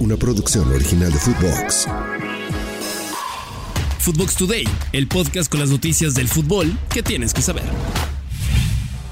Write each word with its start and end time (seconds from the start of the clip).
una 0.00 0.16
producción 0.16 0.70
original 0.72 1.12
de 1.12 1.18
Footbox. 1.18 1.86
Footbox 3.98 4.36
Today, 4.36 4.64
el 4.92 5.08
podcast 5.08 5.50
con 5.50 5.60
las 5.60 5.70
noticias 5.70 6.14
del 6.14 6.28
fútbol 6.28 6.76
que 6.88 7.02
tienes 7.02 7.34
que 7.34 7.42
saber. 7.42 7.64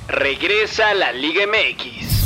Regresa 0.09 0.95
la 0.95 1.13
Liga 1.13 1.45
MX. 1.47 2.17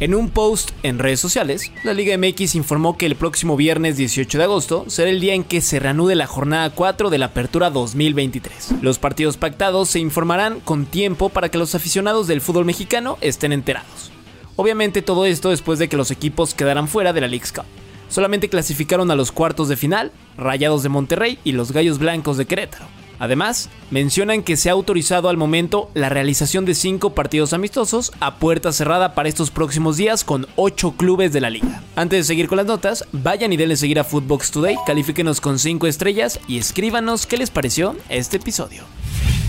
En 0.00 0.14
un 0.14 0.28
post 0.28 0.70
en 0.82 0.98
redes 0.98 1.20
sociales, 1.20 1.72
la 1.82 1.94
Liga 1.94 2.16
MX 2.16 2.54
informó 2.54 2.96
que 2.96 3.06
el 3.06 3.16
próximo 3.16 3.56
viernes 3.56 3.96
18 3.96 4.38
de 4.38 4.44
agosto 4.44 4.84
será 4.88 5.10
el 5.10 5.20
día 5.20 5.34
en 5.34 5.44
que 5.44 5.60
se 5.60 5.78
reanude 5.78 6.14
la 6.14 6.26
jornada 6.26 6.70
4 6.70 7.10
de 7.10 7.18
la 7.18 7.26
Apertura 7.26 7.70
2023. 7.70 8.82
Los 8.82 8.98
partidos 8.98 9.36
pactados 9.36 9.90
se 9.90 10.00
informarán 10.00 10.60
con 10.60 10.86
tiempo 10.86 11.28
para 11.28 11.48
que 11.48 11.58
los 11.58 11.74
aficionados 11.74 12.26
del 12.26 12.40
fútbol 12.40 12.64
mexicano 12.64 13.18
estén 13.20 13.52
enterados. 13.52 14.13
Obviamente 14.56 15.02
todo 15.02 15.26
esto 15.26 15.50
después 15.50 15.78
de 15.78 15.88
que 15.88 15.96
los 15.96 16.10
equipos 16.10 16.54
quedaran 16.54 16.88
fuera 16.88 17.12
de 17.12 17.20
la 17.20 17.28
League's 17.28 17.52
Cup. 17.52 17.64
Solamente 18.08 18.48
clasificaron 18.48 19.10
a 19.10 19.16
los 19.16 19.32
cuartos 19.32 19.68
de 19.68 19.76
final, 19.76 20.12
Rayados 20.36 20.82
de 20.82 20.88
Monterrey 20.88 21.38
y 21.42 21.52
los 21.52 21.72
Gallos 21.72 21.98
Blancos 21.98 22.36
de 22.36 22.46
Querétaro. 22.46 22.86
Además, 23.18 23.70
mencionan 23.90 24.42
que 24.42 24.56
se 24.56 24.68
ha 24.68 24.72
autorizado 24.72 25.28
al 25.28 25.36
momento 25.36 25.90
la 25.94 26.08
realización 26.08 26.64
de 26.64 26.74
cinco 26.74 27.10
partidos 27.14 27.52
amistosos 27.52 28.12
a 28.20 28.36
puerta 28.36 28.72
cerrada 28.72 29.14
para 29.14 29.28
estos 29.28 29.50
próximos 29.50 29.96
días 29.96 30.24
con 30.24 30.46
ocho 30.56 30.92
clubes 30.92 31.32
de 31.32 31.40
la 31.40 31.50
liga. 31.50 31.82
Antes 31.96 32.20
de 32.20 32.24
seguir 32.24 32.48
con 32.48 32.56
las 32.56 32.66
notas, 32.66 33.04
vayan 33.12 33.52
y 33.52 33.56
denle 33.56 33.76
seguir 33.76 34.00
a 34.00 34.04
Footbox 34.04 34.50
Today, 34.50 34.76
califíquenos 34.86 35.40
con 35.40 35.58
cinco 35.58 35.86
estrellas 35.86 36.40
y 36.48 36.58
escríbanos 36.58 37.26
qué 37.26 37.36
les 37.36 37.50
pareció 37.50 37.96
este 38.08 38.38
episodio. 38.38 38.82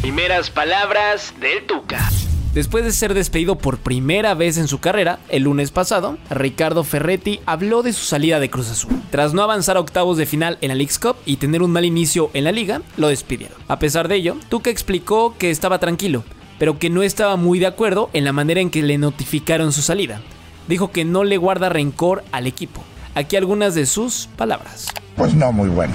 Primeras 0.01 0.51
palabras 0.51 1.33
del 1.39 1.65
Tuca. 1.65 2.07
Después 2.55 2.85
de 2.85 2.93
ser 2.93 3.13
despedido 3.13 3.57
por 3.57 3.79
primera 3.79 4.33
vez 4.33 4.57
en 4.57 4.69
su 4.69 4.79
carrera, 4.79 5.19
el 5.27 5.43
lunes 5.43 5.71
pasado, 5.71 6.17
Ricardo 6.29 6.85
Ferretti 6.85 7.41
habló 7.45 7.83
de 7.83 7.91
su 7.91 8.05
salida 8.05 8.39
de 8.39 8.49
Cruz 8.49 8.71
Azul. 8.71 8.93
Tras 9.09 9.33
no 9.33 9.43
avanzar 9.43 9.75
a 9.75 9.81
octavos 9.81 10.15
de 10.15 10.25
final 10.25 10.57
en 10.61 10.69
la 10.69 10.75
League's 10.75 10.97
Cup 10.97 11.17
y 11.25 11.35
tener 11.35 11.61
un 11.61 11.71
mal 11.71 11.83
inicio 11.83 12.29
en 12.33 12.45
la 12.45 12.53
liga, 12.53 12.81
lo 12.95 13.09
despidieron. 13.09 13.57
A 13.67 13.77
pesar 13.77 14.07
de 14.07 14.15
ello, 14.15 14.37
Tuca 14.47 14.69
explicó 14.69 15.35
que 15.37 15.51
estaba 15.51 15.79
tranquilo, 15.79 16.23
pero 16.57 16.79
que 16.79 16.89
no 16.89 17.03
estaba 17.03 17.35
muy 17.35 17.59
de 17.59 17.67
acuerdo 17.67 18.09
en 18.13 18.23
la 18.23 18.31
manera 18.31 18.61
en 18.61 18.69
que 18.69 18.83
le 18.83 18.97
notificaron 18.97 19.73
su 19.73 19.81
salida. 19.81 20.21
Dijo 20.69 20.91
que 20.91 21.03
no 21.03 21.25
le 21.25 21.35
guarda 21.35 21.67
rencor 21.67 22.23
al 22.31 22.47
equipo. 22.47 22.85
Aquí 23.15 23.35
algunas 23.35 23.75
de 23.75 23.85
sus 23.85 24.29
palabras. 24.37 24.87
Pues 25.17 25.35
no 25.35 25.51
muy 25.51 25.67
bueno. 25.67 25.93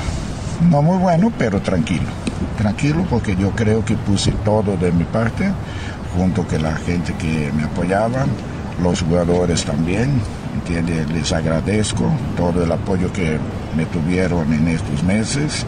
No 0.70 0.82
muy 0.82 0.98
bueno, 0.98 1.32
pero 1.38 1.62
tranquilo. 1.62 2.04
Tranquilo 2.58 3.06
porque 3.08 3.34
yo 3.34 3.50
creo 3.52 3.82
que 3.82 3.94
puse 3.94 4.32
todo 4.44 4.76
de 4.76 4.92
mi 4.92 5.04
parte 5.04 5.50
junto 6.16 6.44
con 6.44 6.62
la 6.62 6.74
gente 6.76 7.12
que 7.14 7.50
me 7.56 7.64
apoyaba, 7.64 8.26
los 8.82 9.02
jugadores 9.02 9.64
también, 9.64 10.20
¿entiende? 10.54 11.06
Les 11.12 11.32
agradezco 11.32 12.10
todo 12.36 12.64
el 12.64 12.72
apoyo 12.72 13.12
que 13.12 13.38
me 13.76 13.86
tuvieron 13.86 14.52
en 14.52 14.68
estos 14.68 15.02
meses 15.02 15.64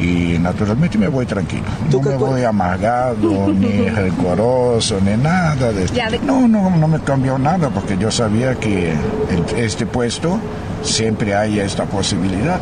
y 0.00 0.38
naturalmente 0.38 0.98
me 0.98 1.08
voy 1.08 1.26
tranquilo. 1.26 1.64
No 1.90 2.00
me 2.00 2.16
voy 2.16 2.42
amargado, 2.42 3.52
ni 3.52 3.88
rencoroso, 3.90 4.98
ni 5.00 5.16
nada 5.16 5.72
de 5.72 5.84
esto. 5.84 6.00
No, 6.24 6.48
no, 6.48 6.70
no 6.76 6.88
me 6.88 7.00
cambió 7.00 7.38
nada 7.38 7.68
porque 7.70 7.96
yo 7.98 8.10
sabía 8.10 8.54
que 8.54 8.90
en 8.90 9.58
este 9.58 9.86
puesto 9.86 10.38
siempre 10.82 11.34
hay 11.34 11.60
esta 11.60 11.84
posibilidad 11.84 12.58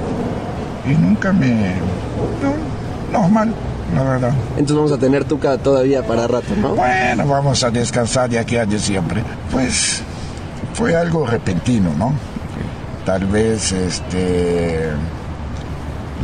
y 0.89 0.94
nunca 0.94 1.33
me... 1.33 1.74
No, 3.12 3.20
normal 3.20 3.55
la 3.94 4.03
verdad. 4.03 4.33
Entonces 4.50 4.77
vamos 4.77 4.92
a 4.92 4.98
tener 4.98 5.25
Tuca 5.25 5.58
todavía 5.58 6.06
para 6.06 6.27
rato, 6.27 6.55
¿no? 6.61 6.75
Bueno, 6.75 7.27
vamos 7.27 7.62
a 7.64 7.70
descansar 7.70 8.28
de 8.28 8.39
aquí 8.39 8.56
a 8.56 8.67
diciembre. 8.67 9.22
Pues 9.50 10.03
fue 10.75 10.95
algo 10.95 11.27
repentino, 11.27 11.91
¿no? 11.97 12.12
Tal 13.05 13.25
vez 13.27 13.72
este 13.72 14.91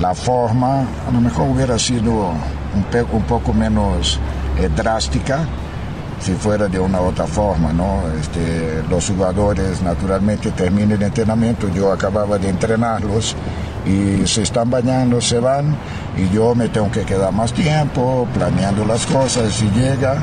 la 0.01 0.15
forma 0.15 0.81
a 0.81 1.13
lo 1.13 1.21
mejor 1.21 1.49
hubiera 1.49 1.79
sido 1.79 2.13
un, 2.13 2.85
un 3.13 3.23
poco 3.23 3.53
menos 3.53 4.19
eh, 4.59 4.69
drástica 4.75 5.47
si 6.21 6.33
fuera 6.33 6.69
de 6.69 6.79
una 6.79 7.01
otra 7.01 7.27
forma, 7.27 7.73
¿no? 7.73 8.03
Este, 8.19 8.83
los 8.89 9.09
jugadores 9.09 9.83
naturalmente 9.83 10.51
terminan 10.53 10.93
el 10.93 11.03
entrenamiento, 11.03 11.69
yo 11.69 11.93
acababa 11.93 12.39
de 12.39 12.49
entrenarlos 12.49 13.37
y 13.87 14.27
se 14.27 14.43
están 14.43 14.71
bañando, 14.71 15.21
se 15.21 15.39
van 15.39 15.77
y 16.17 16.35
yo 16.35 16.55
me 16.55 16.69
tengo 16.69 16.91
que 16.91 17.03
quedar 17.03 17.33
más 17.33 17.53
tiempo 17.53 18.27
planeando 18.35 18.85
las 18.85 19.05
cosas. 19.07 19.53
Si 19.53 19.69
llega, 19.71 20.23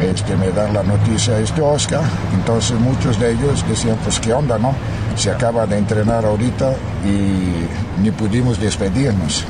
este, 0.00 0.36
me 0.36 0.50
dan 0.50 0.72
la 0.72 0.82
noticia 0.82 1.38
este 1.38 1.60
Oscar, 1.60 2.02
entonces 2.34 2.78
muchos 2.78 3.18
de 3.18 3.32
ellos 3.32 3.64
decían, 3.68 3.96
pues 4.02 4.18
qué 4.18 4.32
onda, 4.32 4.58
¿no? 4.58 4.74
Se 5.16 5.30
acaba 5.30 5.66
de 5.66 5.78
entrenar 5.78 6.24
ahorita 6.24 6.74
y 7.04 8.02
ni 8.02 8.10
pudimos 8.10 8.58
despedirnos, 8.58 9.44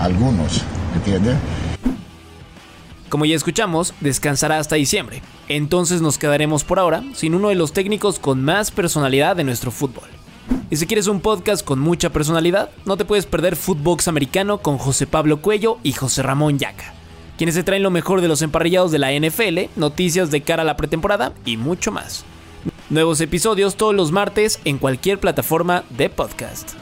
algunos, 0.00 0.62
¿entiendes? 0.94 1.36
Como 3.08 3.24
ya 3.24 3.36
escuchamos, 3.36 3.94
descansará 4.00 4.58
hasta 4.58 4.76
diciembre. 4.76 5.22
Entonces 5.48 6.02
nos 6.02 6.18
quedaremos 6.18 6.62
por 6.62 6.78
ahora 6.78 7.02
sin 7.14 7.34
uno 7.34 7.48
de 7.48 7.54
los 7.54 7.72
técnicos 7.72 8.18
con 8.18 8.44
más 8.44 8.70
personalidad 8.70 9.34
de 9.34 9.44
nuestro 9.44 9.70
fútbol. 9.70 10.17
Y 10.70 10.76
si 10.76 10.86
quieres 10.86 11.06
un 11.06 11.20
podcast 11.20 11.64
con 11.64 11.78
mucha 11.78 12.10
personalidad, 12.10 12.70
no 12.84 12.96
te 12.96 13.04
puedes 13.04 13.26
perder 13.26 13.56
Footbox 13.56 14.08
Americano 14.08 14.58
con 14.58 14.78
José 14.78 15.06
Pablo 15.06 15.40
Cuello 15.40 15.78
y 15.82 15.92
José 15.92 16.22
Ramón 16.22 16.58
Yaca, 16.58 16.92
quienes 17.38 17.54
se 17.54 17.62
traen 17.62 17.82
lo 17.82 17.90
mejor 17.90 18.20
de 18.20 18.28
los 18.28 18.42
emparrillados 18.42 18.92
de 18.92 18.98
la 18.98 19.12
NFL, 19.12 19.70
noticias 19.76 20.30
de 20.30 20.42
cara 20.42 20.62
a 20.62 20.66
la 20.66 20.76
pretemporada 20.76 21.32
y 21.44 21.56
mucho 21.56 21.90
más. 21.90 22.24
Nuevos 22.90 23.20
episodios 23.20 23.76
todos 23.76 23.94
los 23.94 24.12
martes 24.12 24.60
en 24.64 24.78
cualquier 24.78 25.18
plataforma 25.20 25.84
de 25.90 26.10
podcast. 26.10 26.74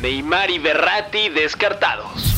Neymar 0.00 0.50
y 0.50 0.58
Berratti 0.58 1.28
descartados. 1.30 2.34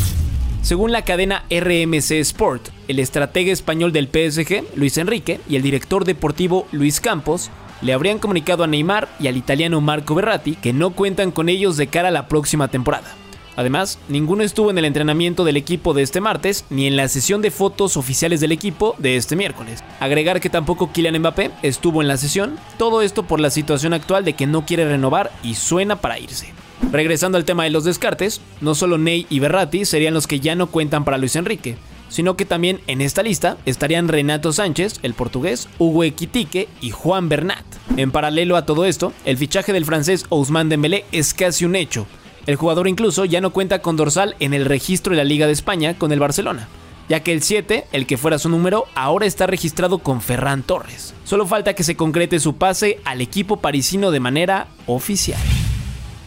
Según 0.62 0.92
la 0.92 1.02
cadena 1.02 1.44
RMC 1.50 2.12
Sport, 2.20 2.68
el 2.88 2.98
estratega 2.98 3.52
español 3.52 3.92
del 3.92 4.08
PSG, 4.08 4.76
Luis 4.76 4.98
Enrique, 4.98 5.40
y 5.48 5.56
el 5.56 5.62
director 5.62 6.04
deportivo 6.04 6.68
Luis 6.72 7.00
Campos 7.00 7.50
le 7.82 7.92
habrían 7.92 8.18
comunicado 8.18 8.64
a 8.64 8.66
Neymar 8.66 9.08
y 9.20 9.28
al 9.28 9.36
italiano 9.36 9.80
Marco 9.80 10.14
Berratti 10.14 10.56
que 10.56 10.72
no 10.72 10.90
cuentan 10.90 11.30
con 11.30 11.48
ellos 11.48 11.76
de 11.76 11.86
cara 11.86 12.08
a 12.08 12.12
la 12.12 12.28
próxima 12.28 12.68
temporada. 12.68 13.14
Además, 13.58 13.98
ninguno 14.08 14.44
estuvo 14.44 14.70
en 14.70 14.78
el 14.78 14.84
entrenamiento 14.84 15.44
del 15.44 15.56
equipo 15.56 15.92
de 15.92 16.02
este 16.02 16.20
martes 16.20 16.64
ni 16.70 16.86
en 16.86 16.96
la 16.96 17.08
sesión 17.08 17.42
de 17.42 17.50
fotos 17.50 17.96
oficiales 17.96 18.40
del 18.40 18.52
equipo 18.52 18.94
de 18.98 19.16
este 19.16 19.34
miércoles. 19.34 19.82
Agregar 19.98 20.40
que 20.40 20.48
tampoco 20.48 20.92
Kylian 20.92 21.18
Mbappé 21.18 21.50
estuvo 21.62 22.00
en 22.00 22.06
la 22.06 22.18
sesión, 22.18 22.56
todo 22.76 23.02
esto 23.02 23.24
por 23.24 23.40
la 23.40 23.50
situación 23.50 23.94
actual 23.94 24.24
de 24.24 24.34
que 24.34 24.46
no 24.46 24.64
quiere 24.64 24.88
renovar 24.88 25.32
y 25.42 25.56
suena 25.56 25.96
para 25.96 26.20
irse. 26.20 26.54
Regresando 26.92 27.36
al 27.36 27.44
tema 27.44 27.64
de 27.64 27.70
los 27.70 27.82
descartes, 27.82 28.40
no 28.60 28.76
solo 28.76 28.96
Ney 28.96 29.26
y 29.28 29.40
Berratti 29.40 29.84
serían 29.84 30.14
los 30.14 30.28
que 30.28 30.38
ya 30.38 30.54
no 30.54 30.68
cuentan 30.68 31.04
para 31.04 31.18
Luis 31.18 31.34
Enrique, 31.34 31.76
sino 32.08 32.36
que 32.36 32.44
también 32.44 32.80
en 32.86 33.00
esta 33.00 33.22
lista 33.22 33.56
estarían 33.66 34.08
Renato 34.08 34.52
Sánchez, 34.52 35.00
el 35.02 35.14
portugués, 35.14 35.68
Hugo 35.78 36.04
Equitique 36.04 36.68
y 36.80 36.90
Juan 36.90 37.28
Bernat. 37.28 37.64
En 37.96 38.10
paralelo 38.10 38.56
a 38.56 38.66
todo 38.66 38.84
esto, 38.84 39.12
el 39.24 39.36
fichaje 39.36 39.72
del 39.72 39.84
francés 39.84 40.26
Ousmane 40.28 40.70
Dembélé 40.70 41.04
es 41.12 41.34
casi 41.34 41.64
un 41.64 41.76
hecho. 41.76 42.06
El 42.46 42.56
jugador 42.56 42.88
incluso 42.88 43.24
ya 43.24 43.40
no 43.40 43.50
cuenta 43.50 43.82
con 43.82 43.96
dorsal 43.96 44.34
en 44.40 44.54
el 44.54 44.64
registro 44.64 45.10
de 45.10 45.18
la 45.18 45.24
Liga 45.24 45.46
de 45.46 45.52
España 45.52 45.98
con 45.98 46.12
el 46.12 46.18
Barcelona, 46.18 46.68
ya 47.08 47.20
que 47.20 47.32
el 47.32 47.42
7, 47.42 47.86
el 47.92 48.06
que 48.06 48.16
fuera 48.16 48.38
su 48.38 48.48
número, 48.48 48.86
ahora 48.94 49.26
está 49.26 49.46
registrado 49.46 49.98
con 49.98 50.22
Ferran 50.22 50.62
Torres. 50.62 51.14
Solo 51.24 51.46
falta 51.46 51.74
que 51.74 51.84
se 51.84 51.96
concrete 51.96 52.40
su 52.40 52.56
pase 52.56 53.00
al 53.04 53.20
equipo 53.20 53.58
parisino 53.58 54.10
de 54.10 54.20
manera 54.20 54.68
oficial. 54.86 55.40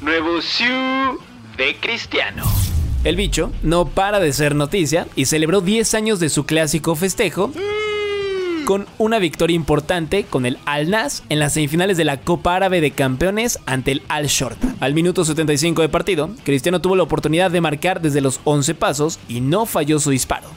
Nuevo 0.01 0.41
Siu 0.41 1.19
de 1.57 1.75
Cristiano. 1.79 2.70
El 3.03 3.15
bicho 3.15 3.51
no 3.63 3.85
para 3.85 4.19
de 4.19 4.31
ser 4.31 4.53
noticia 4.53 5.07
y 5.15 5.25
celebró 5.25 5.61
10 5.61 5.95
años 5.95 6.19
de 6.19 6.29
su 6.29 6.45
clásico 6.45 6.95
festejo 6.95 7.51
con 8.65 8.85
una 8.99 9.17
victoria 9.17 9.55
importante 9.55 10.23
con 10.23 10.45
el 10.45 10.59
Al 10.65 10.91
Nas 10.91 11.23
en 11.29 11.39
las 11.39 11.53
semifinales 11.53 11.97
de 11.97 12.05
la 12.05 12.17
Copa 12.17 12.55
Árabe 12.55 12.79
de 12.79 12.91
Campeones 12.91 13.57
ante 13.65 13.91
el 13.91 14.03
Al 14.07 14.27
Shorta. 14.27 14.75
Al 14.79 14.93
minuto 14.93 15.25
75 15.25 15.81
de 15.81 15.89
partido, 15.89 16.29
Cristiano 16.43 16.79
tuvo 16.79 16.95
la 16.95 17.01
oportunidad 17.01 17.49
de 17.49 17.59
marcar 17.59 18.01
desde 18.01 18.21
los 18.21 18.39
11 18.43 18.75
pasos 18.75 19.19
y 19.27 19.41
no 19.41 19.65
falló 19.65 19.99
su 19.99 20.11
disparo. 20.11 20.47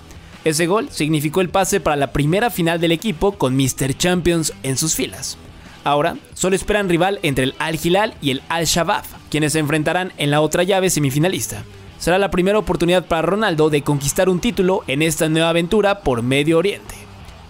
Ese 0.44 0.66
gol 0.66 0.90
significó 0.90 1.40
el 1.40 1.48
pase 1.48 1.80
para 1.80 1.96
la 1.96 2.12
primera 2.12 2.50
final 2.50 2.78
del 2.78 2.92
equipo 2.92 3.32
con 3.32 3.56
Mr. 3.56 3.96
Champions 3.96 4.52
en 4.62 4.76
sus 4.76 4.94
filas. 4.94 5.38
Ahora, 5.82 6.18
solo 6.34 6.56
esperan 6.56 6.90
rival 6.90 7.20
entre 7.22 7.44
el 7.44 7.54
Al 7.58 7.78
Hilal 7.82 8.14
y 8.20 8.32
el 8.32 8.42
Al 8.50 8.66
Shabab, 8.66 9.04
quienes 9.30 9.54
se 9.54 9.60
enfrentarán 9.60 10.12
en 10.18 10.30
la 10.30 10.42
otra 10.42 10.62
llave 10.62 10.90
semifinalista 10.90 11.64
será 12.04 12.18
la 12.18 12.30
primera 12.30 12.58
oportunidad 12.58 13.06
para 13.06 13.22
Ronaldo 13.22 13.70
de 13.70 13.80
conquistar 13.80 14.28
un 14.28 14.38
título 14.38 14.84
en 14.88 15.00
esta 15.00 15.30
nueva 15.30 15.48
aventura 15.48 16.00
por 16.00 16.20
Medio 16.20 16.58
Oriente. 16.58 16.94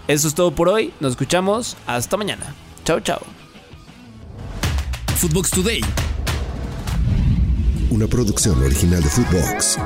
Eso 0.07 0.29
es 0.29 0.33
todo 0.33 0.55
por 0.55 0.69
hoy, 0.69 0.93
nos 1.01 1.11
escuchamos, 1.11 1.75
hasta 1.85 2.15
mañana. 2.15 2.55
Chao, 2.85 3.01
chao. 3.01 3.19
Footbox 5.17 5.51
Today. 5.51 5.81
Una 7.89 8.07
producción 8.07 8.63
original 8.63 9.03
de 9.03 9.09
Footbox. 9.09 9.77